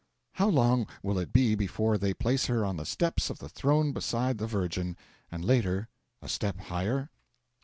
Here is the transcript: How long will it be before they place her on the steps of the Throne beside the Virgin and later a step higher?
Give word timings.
How 0.31 0.47
long 0.49 0.87
will 1.03 1.19
it 1.19 1.31
be 1.31 1.53
before 1.53 1.95
they 1.99 2.15
place 2.15 2.47
her 2.47 2.65
on 2.65 2.77
the 2.77 2.87
steps 2.87 3.29
of 3.29 3.37
the 3.37 3.47
Throne 3.47 3.91
beside 3.93 4.39
the 4.39 4.47
Virgin 4.47 4.97
and 5.31 5.45
later 5.45 5.89
a 6.23 6.27
step 6.27 6.57
higher? 6.57 7.11